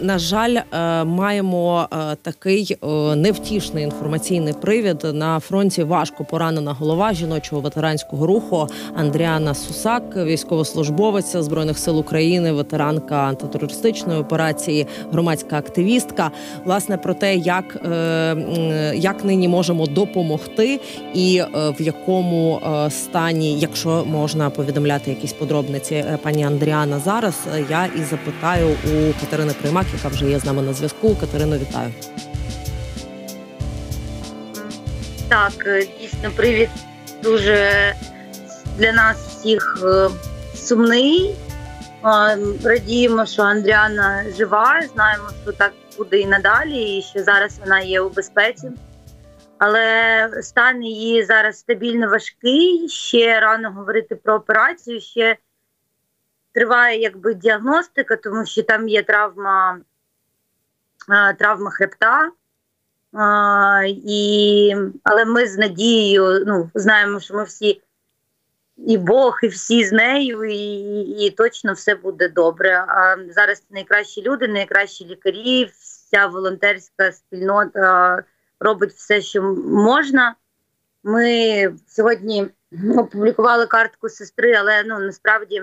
[0.00, 2.76] на жаль, е, маємо е, такий
[3.16, 5.82] невтішний інформаційний привід на фронті.
[5.82, 14.86] Важко поранена голова жіночого ветеранського руху Андріана Сусак, військовослужбовиця збройних сил України, ветеранка антитерористичної операції,
[15.12, 16.30] громадська активістка.
[16.64, 17.64] Власне про те, як
[18.94, 20.80] як нині можемо допомогти,
[21.14, 22.60] і в якому
[22.90, 27.34] стані, якщо можна повідомляти якісь подробниці, пані Андріана зараз
[27.70, 31.16] я і запитаю у Катерини Приймак, яка вже є з нами на зв'язку.
[31.20, 31.92] Катерино, вітаю.
[35.28, 36.68] Так, е, дійсно, привіт
[37.22, 37.94] дуже
[38.78, 40.08] для нас всіх е,
[40.54, 41.34] сумний.
[42.64, 44.82] Радіємо, що Андріана жива.
[44.94, 48.70] Знаємо, що так буде і надалі, і що зараз вона є у безпеці.
[49.58, 52.88] Але стан її зараз стабільно важкий.
[52.88, 55.00] Ще рано говорити про операцію.
[55.00, 55.36] Ще
[56.52, 59.80] триває якби діагностика, тому що там є травма
[61.38, 62.30] травма хребта.
[63.12, 67.82] А, і, Але ми з надією ну, знаємо, що ми всі
[68.86, 72.84] і Бог, і всі з нею, і, і точно все буде добре.
[72.88, 78.22] А зараз найкращі люди, найкращі лікарі, вся волонтерська спільнота
[78.60, 80.34] робить все, що можна.
[81.02, 82.48] Ми сьогодні
[82.96, 85.62] опублікували картку сестри, але ну насправді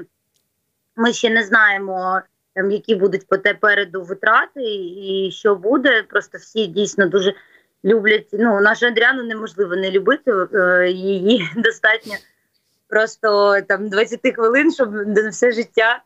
[0.98, 2.22] ми ще не знаємо,
[2.56, 6.04] там які будуть попереду витрати, і що буде.
[6.04, 7.34] Просто всі дійсно дуже
[7.86, 8.28] люблять.
[8.34, 10.32] Ну, нашу Андріану неможливо не любити.
[10.54, 12.14] Е, її достатньо
[12.90, 16.02] просто там 20 хвилин, щоб на все життя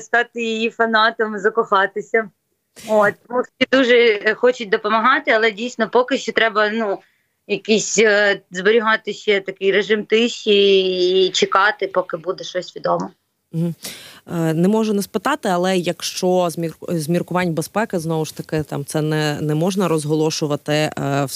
[0.00, 2.30] стати її фанатом, закохатися.
[2.88, 6.98] От тому всі дуже хочуть допомагати, але дійсно поки що треба ну
[7.46, 13.10] якийсь е, зберігати ще такий режим тиші і чекати, поки буде щось відомо.
[13.54, 16.48] Е, не можу не спитати, але якщо
[16.88, 21.26] з міркувань безпеки знову ж таки там це не не можна розголошувати, е,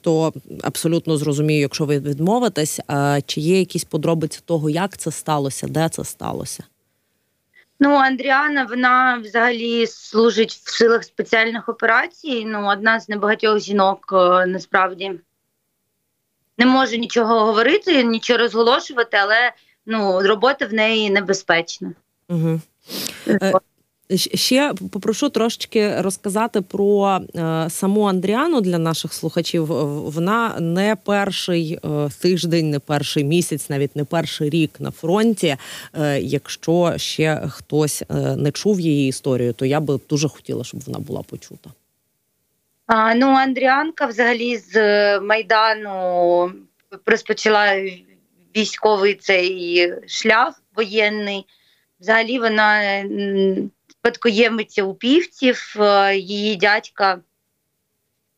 [0.00, 5.66] то абсолютно зрозумію, якщо ви відмовитесь, е, чи є якісь подробиці того, як це сталося,
[5.66, 6.64] де це сталося?
[7.80, 12.44] Ну, Андріана, вона взагалі служить в силах спеціальних операцій.
[12.46, 14.08] Ну, одна з небагатьох жінок
[14.46, 15.12] насправді
[16.58, 19.52] не може нічого говорити, нічого розголошувати, але
[19.86, 21.92] ну, робота в неї небезпечна.
[22.28, 22.60] Угу.
[24.34, 29.66] Ще попрошу трошечки розказати про е, саму Андріану для наших слухачів.
[29.66, 35.56] Вона не перший е, тиждень, не перший місяць, навіть не перший рік на фронті.
[35.94, 40.80] Е, якщо ще хтось е, не чув її історію, то я би дуже хотіла, щоб
[40.86, 41.70] вона була почута.
[42.86, 44.74] А, Ну, Андріанка взагалі з
[45.20, 46.52] Майдану
[47.06, 47.66] розпочала
[48.56, 51.46] військовий цей шлях воєнний.
[52.00, 53.02] Взагалі вона
[53.88, 57.20] спадкоємиця упівців, е, її дядька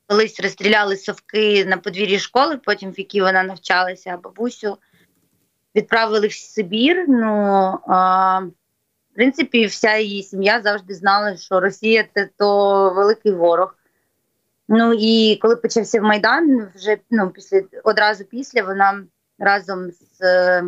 [0.06, 4.78] колись розстріляли совки на подвір'ї школи, потім в якій вона навчалася, бабусю
[5.74, 7.04] відправили в Сибір.
[7.08, 7.28] Ну,
[7.86, 8.40] а,
[9.12, 13.74] В принципі, вся її сім'я завжди знала, що Росія це то великий ворог.
[14.68, 19.04] Ну і коли почався Майдан, вже ну, після одразу після вона
[19.38, 20.64] разом з е,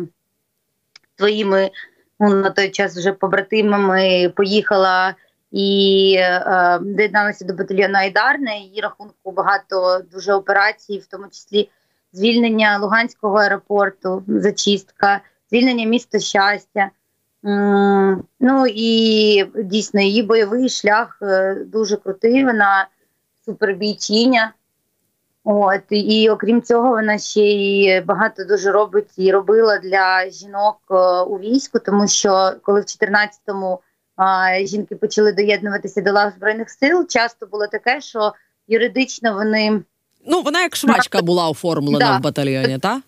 [1.17, 1.71] своїми
[2.19, 5.15] ну, на той час вже побратимами поїхала
[5.51, 8.39] і е, доєдналася до батальйону Айдар.
[8.39, 11.69] На її рахунку багато дуже операцій, в тому числі
[12.13, 15.21] звільнення Луганського аеропорту, зачистка,
[15.51, 16.89] звільнення міста щастя.
[18.39, 22.45] Ну і дійсно її бойовий шлях е, дуже крутий.
[22.45, 22.87] Вона
[23.45, 24.53] супербійчиня.
[25.43, 30.93] От і окрім цього, вона ще й багато дуже робить і робила для жінок е,
[31.21, 33.79] у війську, тому що коли в 14-му
[34.63, 38.33] жінки почали доєднуватися до лав збройних сил, часто було таке, що
[38.67, 39.81] юридично вони
[40.25, 42.17] ну вона як швачка була оформлена да.
[42.17, 43.01] в батальйоні, так?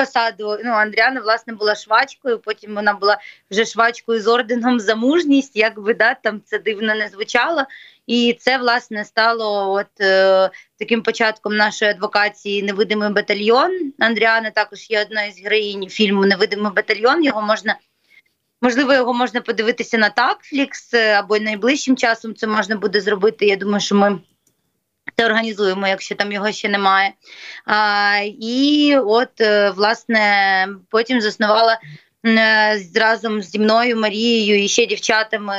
[0.00, 2.38] Посаду ну Андріана власне була швачкою.
[2.38, 3.18] Потім вона була
[3.50, 5.56] вже швачкою з орденом за мужність.
[5.56, 7.64] Як би да там це дивно не звучало,
[8.06, 13.92] і це власне стало от е, таким початком нашої адвокації Невидимий батальйон.
[13.98, 17.24] Андріана також є одною з героїнь фільму Невидимий батальйон.
[17.24, 17.76] Його можна
[18.60, 23.46] можливо, його можна подивитися на Такфлікс е, або найближчим часом це можна буде зробити.
[23.46, 24.18] Я думаю, що ми.
[25.16, 27.12] Це організуємо, якщо там його ще немає.
[27.66, 31.78] А, І от, е, власне, потім заснувала
[32.26, 35.56] е, разом зі мною Марією і ще дівчатами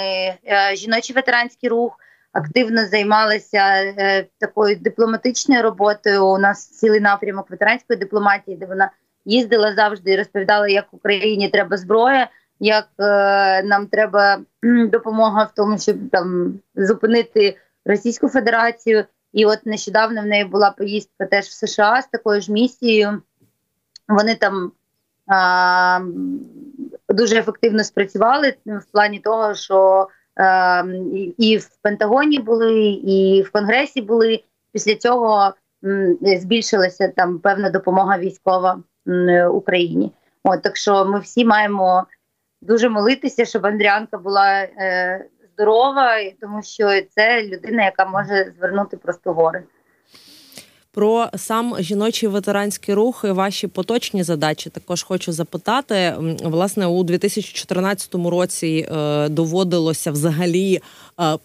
[0.75, 1.97] жіночий ветеранський рух
[2.33, 6.27] активно займалася е, такою дипломатичною роботою.
[6.27, 8.91] У нас цілий напрямок ветеранської дипломатії, де вона
[9.25, 12.29] їздила завжди і розповідала, як Україні треба зброя,
[12.59, 19.05] як е, нам треба допомога в тому, щоб там зупинити Російську Федерацію.
[19.33, 23.21] І от нещодавно в неї була поїздка теж в США з такою ж місією.
[24.07, 24.71] Вони там
[25.27, 25.99] а,
[27.09, 30.83] дуже ефективно спрацювали в плані того, що а,
[31.37, 34.43] і в Пентагоні були, і в Конгресі були.
[34.71, 35.53] Після цього
[35.85, 40.11] м, збільшилася там певна допомога військова м, Україні.
[40.43, 42.05] От так що ми всі маємо
[42.61, 45.25] дуже молитися, щоб Андріанка була е,
[45.61, 49.63] здорова, тому що це людина, яка може звернути просто гори.
[50.93, 56.13] Про сам жіночий ветеранський рух і ваші поточні задачі також хочу запитати.
[56.43, 60.81] Власне, у 2014 році е, доводилося взагалі
[61.19, 61.37] е,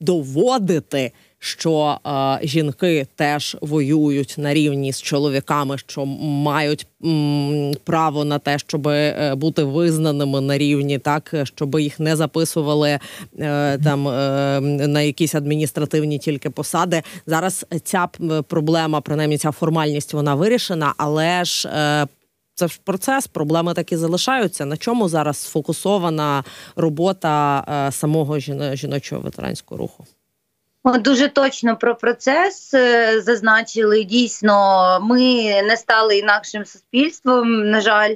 [0.00, 1.12] доводити
[1.44, 8.58] що е, жінки теж воюють на рівні з чоловіками, що мають м, право на те,
[8.58, 12.98] щоб е, бути визнаними на рівні, так щоб їх не записували
[13.38, 17.02] е, там е, на якісь адміністративні тільки посади.
[17.26, 18.08] Зараз ця
[18.48, 21.68] проблема, принаймні ця формальність, вона вирішена, але ж.
[21.68, 22.06] Е,
[22.56, 24.64] це ж процес, проблеми такі залишаються.
[24.64, 26.44] На чому зараз сфокусована
[26.76, 28.38] робота е, самого
[28.74, 30.06] жіночого ветеранського руху?
[30.84, 34.04] Дуже точно про процес е, зазначили.
[34.04, 35.18] Дійсно, ми
[35.62, 38.14] не стали інакшим суспільством, на жаль,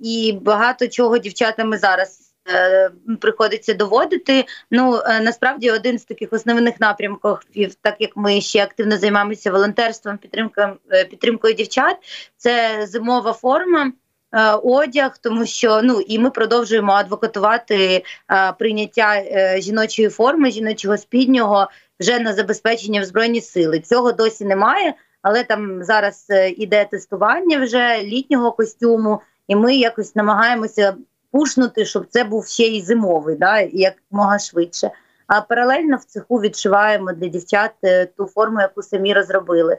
[0.00, 2.90] і багато чого дівчатами зараз е,
[3.20, 4.44] приходиться доводити.
[4.70, 10.18] Ну е, насправді один з таких основних напрямків, так як ми ще активно займаємося волонтерством,
[10.18, 10.76] підтримкою
[11.10, 11.96] підтримкою дівчат,
[12.36, 13.92] це зимова форма.
[14.32, 20.96] Е, одяг, тому що ну і ми продовжуємо адвокатувати е, прийняття е, жіночої форми, жіночого
[20.96, 21.68] спіднього
[22.00, 23.80] вже на забезпечення в збройні сили.
[23.80, 26.26] Цього досі немає, але там зараз
[26.56, 30.94] іде тестування вже літнього костюму, і ми якось намагаємося
[31.30, 34.90] пушнути, щоб це був ще й зимовий, да як мога швидше.
[35.26, 37.72] А паралельно в цеху відшиваємо для дівчат
[38.16, 39.78] ту форму, яку самі розробили.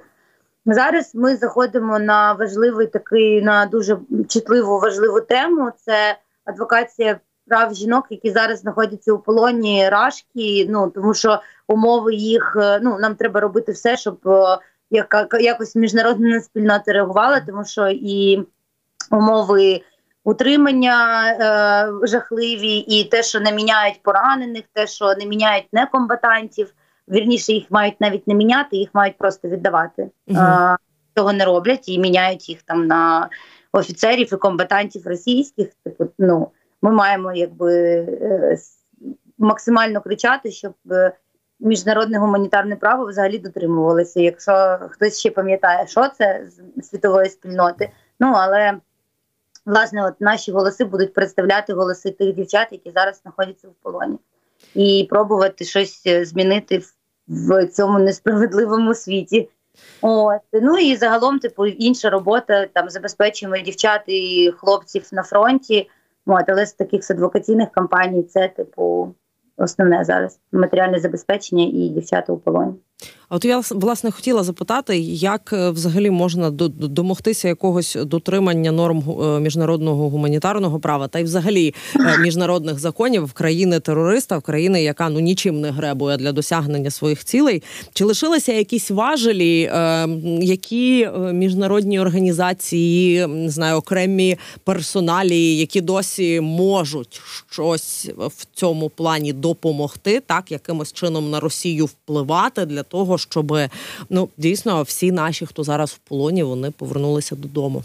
[0.70, 3.98] Зараз ми заходимо на важливий такий на дуже
[4.30, 5.72] чутливу важливу тему.
[5.86, 10.68] Це адвокація прав жінок, які зараз знаходяться у полоні рашки.
[10.70, 14.58] Ну тому що умови їх е, ну нам треба робити все, щоб е,
[14.90, 18.46] яка якось міжнародна спільнота реагувала, тому що і
[19.12, 19.82] умови
[20.24, 26.74] утримання е, жахливі, і те, що не міняють поранених, те, що не міняють некомбатантів
[27.10, 30.10] вірніше їх мають навіть не міняти, їх мають просто віддавати.
[30.28, 30.40] Угу.
[30.40, 30.78] А,
[31.16, 33.30] Цього не роблять і міняють їх там на
[33.72, 35.68] офіцерів і комбатантів російських.
[35.84, 36.52] Типу, ну
[36.82, 38.58] ми маємо якби е,
[39.38, 41.12] максимально кричати, щоб е,
[41.60, 44.20] міжнародне гуманітарне право взагалі дотримувалося.
[44.20, 48.78] Якщо хтось ще пам'ятає, що це з світової спільноти, ну але.
[49.66, 54.18] Власне, от наші голоси будуть представляти голоси тих дівчат, які зараз знаходяться в полоні,
[54.76, 56.94] і пробувати щось е, змінити в
[57.28, 59.50] в цьому несправедливому світі.
[60.02, 60.42] От.
[60.54, 65.90] Ну і загалом, типу, інша робота там забезпечуємо дівчат і хлопців на фронті.
[66.26, 69.16] От, але з таких адвокаційних кампаній це, типу,
[69.58, 72.74] основне зараз матеріальне забезпечення і дівчата у полоні.
[73.30, 79.40] А от я власне хотіла запитати, як е, взагалі можна домогтися якогось дотримання норм е,
[79.40, 85.10] міжнародного гуманітарного права та й взагалі е, міжнародних законів в країни терориста, в країни, яка
[85.10, 87.64] ну нічим не гребує для досягнення своїх цілей.
[87.94, 89.72] Чи лишилися якісь важелі,
[90.42, 100.22] які міжнародні організації, не знаю, окремі персоналі, які досі можуть щось в цьому плані допомогти,
[100.26, 103.58] так якимось чином на Росію впливати для того, щоб
[104.10, 107.84] ну дійсно всі наші, хто зараз в полоні, вони повернулися додому.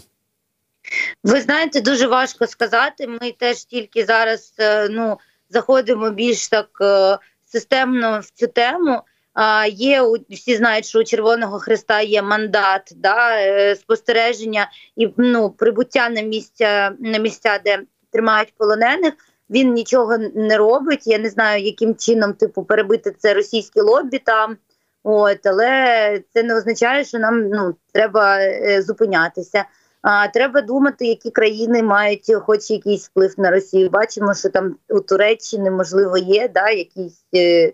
[1.23, 3.07] Ви знаєте, дуже важко сказати.
[3.07, 5.17] Ми теж тільки зараз е, ну
[5.49, 9.01] заходимо більш так е, системно в цю тему.
[9.33, 15.49] А є всі знають, що у Червоного Христа є мандат, да, е, спостереження і ну
[15.49, 17.79] прибуття на місця на місця, де
[18.11, 19.13] тримають полонених.
[19.49, 21.07] Він нічого не робить.
[21.07, 24.57] Я не знаю, яким чином типу перебити це російське лобі там.
[25.03, 29.65] От, але це не означає, що нам ну треба е, зупинятися.
[30.01, 33.89] А треба думати, які країни мають хоч якийсь вплив на Росію.
[33.89, 37.73] Бачимо, що там у Туреччини можливо є да, якісь е,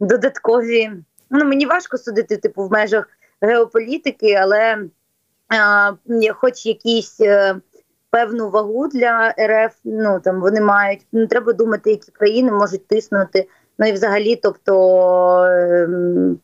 [0.00, 0.90] додаткові.
[1.30, 3.08] Ну мені важко судити, типу, в межах
[3.40, 4.78] геополітики, але
[5.48, 5.92] а,
[6.34, 7.56] хоч якісь е,
[8.10, 11.06] певну вагу для РФ, ну там вони мають.
[11.12, 13.48] Ну треба думати, які країни можуть тиснути
[13.78, 16.38] Ну і взагалі, тобто ем,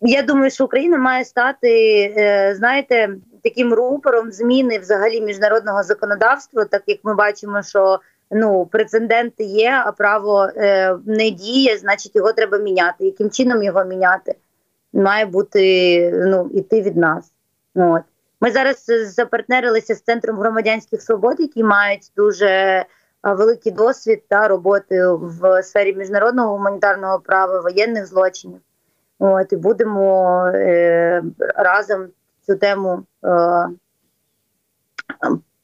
[0.00, 1.70] я думаю, що Україна має стати,
[2.16, 3.08] е, знаєте,
[3.44, 9.92] таким рупором зміни взагалі міжнародного законодавства, так як ми бачимо, що ну прецеденти є, а
[9.92, 13.04] право е, не діє, значить його треба міняти.
[13.04, 14.34] Яким чином його міняти?
[14.92, 17.32] Має бути ну іти від нас.
[17.74, 18.02] От.
[18.40, 22.84] Ми зараз запартнерилися з центром громадянських свобод, які мають дуже
[23.22, 28.60] великий досвід та роботи в сфері міжнародного гуманітарного права, воєнних злочинів.
[29.18, 31.22] От і будемо е,
[31.56, 32.08] разом
[32.46, 33.68] цю тему е,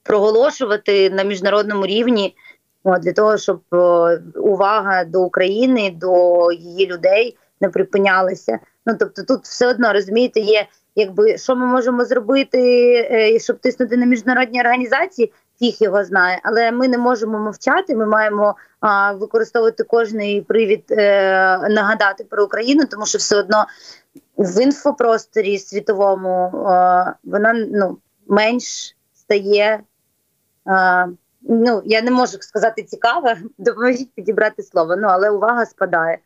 [0.02, 2.36] проголошувати на міжнародному рівні
[2.84, 3.76] от, для того, щоб е,
[4.34, 8.58] увага до України, до її людей не припинялася.
[8.86, 12.58] Ну тобто, тут все одно розумієте, є якби що ми можемо зробити,
[13.10, 15.32] е, щоб тиснути на міжнародні організації.
[15.58, 17.96] Фіг його знає, але ми не можемо мовчати.
[17.96, 23.66] Ми маємо а, використовувати кожний привід е, нагадати про Україну, тому що все одно
[24.36, 29.80] в інфопросторі світовому а, вона ну менш стає.
[30.64, 31.06] А,
[31.42, 34.96] ну я не можу сказати цікаве, допоможіть підібрати слово.
[34.96, 36.18] Ну але увага спадає.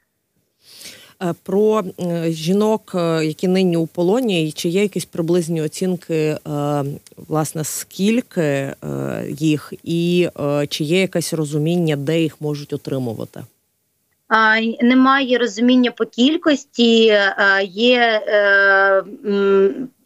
[1.22, 6.36] Е, про е, жінок, е, які нині у полоні, і чи є якісь приблизні оцінки,
[7.28, 8.74] власне, скільки
[9.28, 10.28] їх, і
[10.68, 13.40] чи є якесь розуміння, де їх можуть отримувати?
[14.82, 17.18] Немає розуміння по кількості,
[17.64, 18.22] є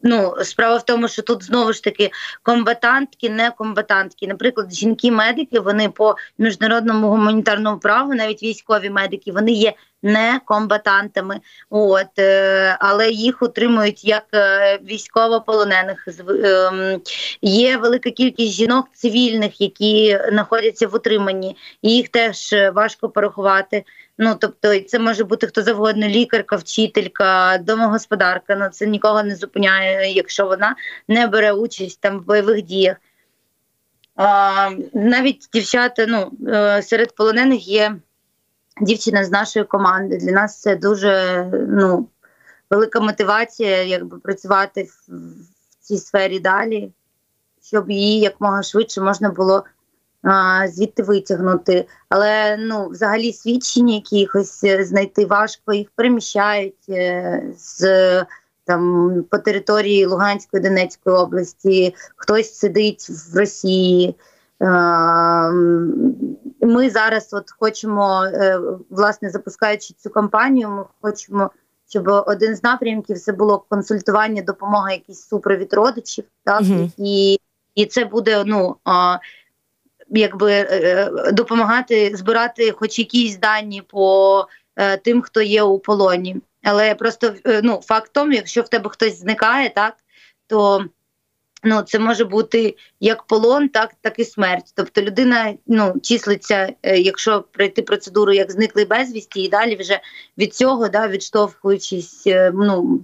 [0.04, 2.10] ну справа в тому, що тут знову ж таки
[2.42, 4.26] комбатантки, не комбатантки.
[4.26, 9.72] Наприклад, жінки-медики вони по міжнародному гуманітарному праву, навіть військові медики, вони є
[10.04, 11.40] не комбатантами.
[11.70, 16.08] От е, але їх утримують як е, військовополонених.
[16.28, 17.00] Е,
[17.42, 23.84] є велика кількість жінок цивільних, які знаходяться в утриманні, і їх теж важко порахувати.
[24.18, 28.56] Ну тобто, це може бути хто завгодно, лікарка, вчителька, домогосподарка.
[28.56, 30.76] Ну це нікого не зупиняє, якщо вона
[31.08, 32.96] не бере участь там в бойових діях.
[34.16, 37.96] А, Навіть дівчата, ну е, серед полонених є
[38.80, 40.16] дівчина з нашої команди.
[40.16, 42.08] Для нас це дуже ну,
[42.70, 45.10] велика мотивація, якби працювати в,
[45.80, 46.92] цій сфері далі,
[47.62, 49.64] щоб її якмога швидше можна було
[50.22, 51.86] а, звідти витягнути.
[52.08, 58.26] Але ну, взагалі свідчення якихось е, знайти важко, їх переміщають е, з.
[58.66, 64.16] Там по території Луганської Донецької області хтось сидить в Росії,
[66.60, 71.50] ми зараз от хочемо, е, власне, запускаючи цю кампанію, ми хочемо,
[71.88, 76.90] щоб один з напрямків це було консультування, допомога, якийсь супровід родичів, так угу.
[76.98, 77.40] і
[77.74, 78.76] і це буде ну
[80.10, 84.46] якби е, е, допомагати збирати хоч якісь дані по
[85.02, 86.36] тим, хто є у полоні.
[86.62, 89.94] Але просто ну факт тому, якщо в тебе хтось зникає, так
[90.46, 90.84] то
[91.64, 94.72] Ну, це може бути як полон, так так і смерть.
[94.74, 100.00] Тобто людина ну числиться, е, якщо пройти процедуру як зниклий безвісті, і далі вже
[100.38, 103.00] від цього, да, відштовхуючись, е, ну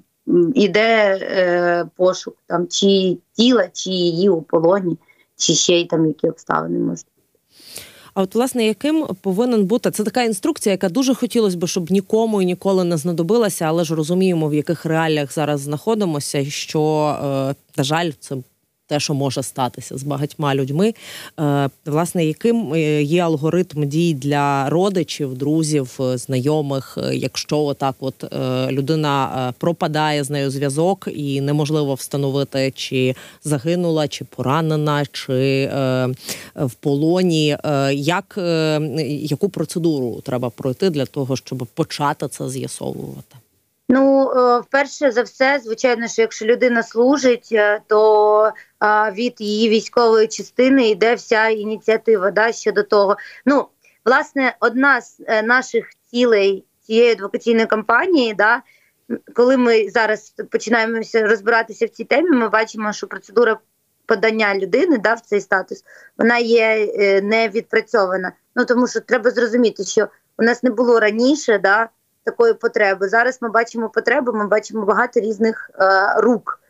[0.55, 4.97] іде е, пошук там чи тіла, чи її у полоні,
[5.37, 7.07] чи ще й там які обставини можуть.
[8.15, 12.43] А от власне яким повинен бути це така інструкція, яка дуже хотілося б, щоб нікому
[12.43, 16.81] і ніколи не знадобилася, але ж розуміємо, в яких реаліях зараз знаходимося, що
[17.77, 18.37] на жаль, це
[18.91, 20.95] те, що може статися з багатьма людьми.
[21.41, 28.25] Е, власне, яким е, є алгоритм дій для родичів, друзів, е, знайомих, якщо отак, от
[28.71, 35.71] людина пропадає з нею зв'язок, і неможливо встановити, чи загинула, чи поранена, чи
[36.57, 37.57] в полоні,
[37.93, 38.39] як
[39.07, 43.40] яку процедуру треба пройти для того, щоб почати це з'ясовувати?
[43.93, 44.31] Ну,
[44.61, 47.55] вперше за все, звичайно, що якщо людина служить,
[47.87, 48.53] то
[49.13, 53.17] від її військової частини йде вся ініціатива да, щодо того.
[53.47, 53.67] Ну,
[54.05, 58.63] власне, одна з е, наших цілей цієї адвокаційної кампанії, да,
[59.35, 63.59] коли ми зараз починаємо розбиратися в цій темі, ми бачимо, що процедура
[64.07, 65.85] подання людини да, в цей статус
[66.19, 68.33] вона є е, не відпрацьована.
[68.57, 71.89] Ну тому що треба зрозуміти, що у нас не було раніше да,
[72.25, 73.09] такої потреби.
[73.09, 76.61] Зараз ми бачимо потребу, ми бачимо багато різних е, рук.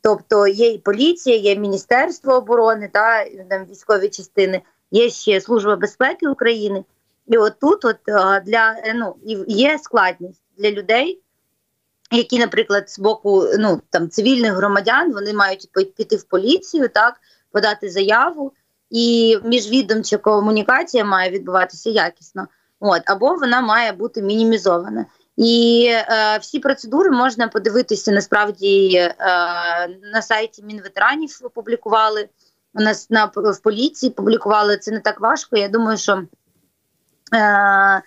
[0.00, 6.28] Тобто є і поліція, є Міністерство оборони, та там військові частини, є ще Служба безпеки
[6.28, 6.84] України.
[7.26, 7.96] І от тут от
[8.44, 9.16] для ну
[9.46, 11.20] є складність для людей,
[12.10, 17.14] які, наприклад, з боку ну там цивільних громадян вони мають піти в поліцію, так
[17.52, 18.52] подати заяву,
[18.90, 22.46] і міжвідомча комунікація має відбуватися якісно.
[22.80, 25.06] От або вона має бути мінімізована.
[25.36, 29.14] І е, всі процедури можна подивитися насправді е,
[30.12, 32.28] на сайті Мінветеранів опублікували.
[32.74, 35.56] У нас на в поліції публікували це не так важко.
[35.56, 36.22] Я думаю, що
[37.34, 38.02] е,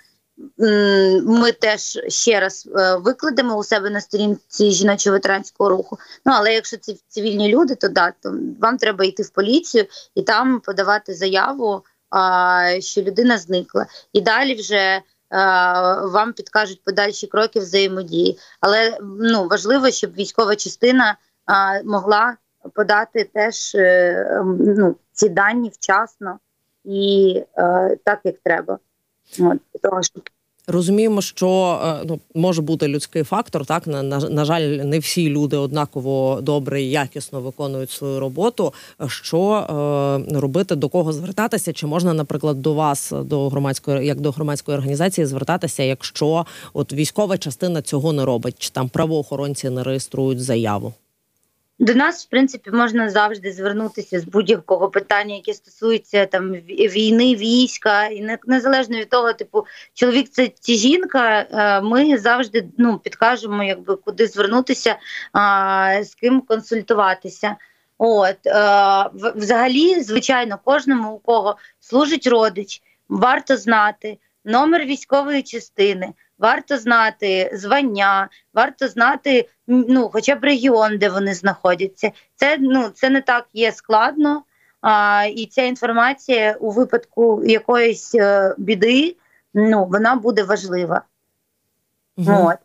[1.24, 5.98] ми теж ще раз е, викладемо у себе на сторінці жіночого ветеранського руху.
[6.26, 9.86] Ну але якщо це цивільні люди, то да, то вам треба йти в поліцію
[10.16, 11.84] і там подавати заяву,
[12.80, 13.86] що людина зникла.
[14.14, 15.02] І далі вже е,
[16.04, 18.40] вам підкажуть подальші кроки взаємодії.
[18.60, 22.38] Але ну важливо, щоб військова частина а, могла
[22.74, 26.40] подати теж е, ну, ці дані вчасно
[26.84, 28.80] і е, так як треба.
[29.40, 30.30] От, того, щоб
[30.68, 33.66] Розуміємо, що е, ну може бути людський фактор.
[33.66, 38.74] Так на, на на, жаль, не всі люди однаково добре і якісно виконують свою роботу.
[39.08, 39.52] Що
[40.32, 41.74] е, робити, до кого звертатися?
[41.74, 47.38] Чи можна, наприклад, до вас, до громадської як до громадської організації, звертатися, якщо от військова
[47.38, 50.94] частина цього не робить, чи там правоохоронці не реєструють заяву?
[51.82, 58.06] До нас, в принципі, можна завжди звернутися з будь-якого питання, яке стосується там війни, війська,
[58.06, 61.40] і незалежно від того, типу, чоловік це чи жінка.
[61.40, 64.96] Е, ми завжди ну підкажемо, якби куди звернутися,
[66.02, 67.56] з ким консультуватися.
[67.98, 76.78] От е, взагалі, звичайно, кожному у кого служить родич, варто знати номер військової частини варто
[76.78, 82.12] знати звання, варто знати ну, хоча б регіон, де вони знаходяться.
[82.36, 84.44] Це ну це не так є складно.
[84.82, 89.16] А, І ця інформація у випадку якоїсь е, біди,
[89.54, 91.02] ну вона буде важлива.
[92.18, 92.50] Угу.
[92.50, 92.58] От.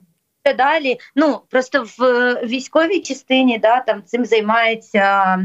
[0.56, 5.38] Далі, ну просто в військовій частині да, там цим займається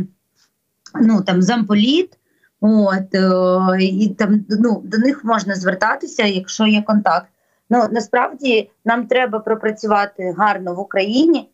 [1.01, 2.17] ну там замполіт,
[2.61, 7.30] от е, і там ну до них можна звертатися, якщо є контакт.
[7.73, 11.49] Ну насправді нам треба пропрацювати гарно в Україні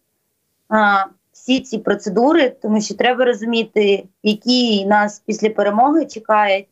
[0.69, 6.67] а, всі ці процедури, тому що треба розуміти, які нас після перемоги чекають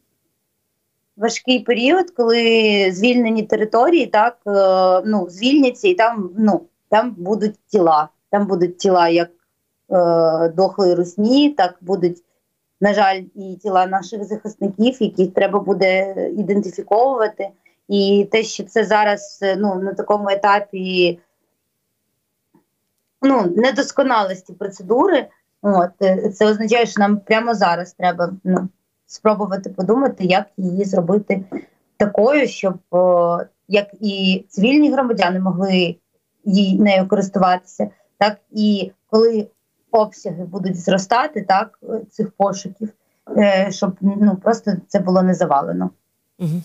[1.17, 4.51] важкий період, коли звільнені території так е,
[5.05, 8.09] ну звільняться, і там ну там будуть тіла.
[8.29, 9.29] Там будуть тіла як
[9.91, 12.21] е, дохлої русні, так будуть.
[12.81, 17.49] На жаль, і тіла наших захисників, яких треба буде ідентифіковувати.
[17.89, 21.19] І те, що це зараз е, ну, на такому етапі
[23.21, 25.27] ну, недосконалості процедури,
[25.61, 28.69] от, е, це означає, що нам прямо зараз треба ну,
[29.05, 31.45] спробувати подумати, як її зробити
[31.97, 35.95] такою, щоб о, як і цивільні громадяни могли
[36.45, 39.47] її нею користуватися, так і коли
[39.91, 41.79] обсяги будуть зростати, так,
[42.11, 42.89] цих пошуків,
[43.37, 45.89] е, щоб ну, просто це було не завалено.
[46.39, 46.61] Угу.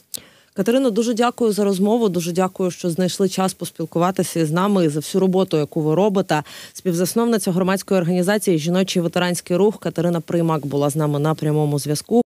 [0.60, 2.08] Катерино, дуже дякую за розмову.
[2.08, 6.42] Дуже дякую, що знайшли час поспілкуватися з нами за всю роботу, яку ви робите.
[6.72, 12.22] Співзасновниця громадської організації Жіночий ветеранський рух Катерина Приймак була з нами на прямому зв'язку.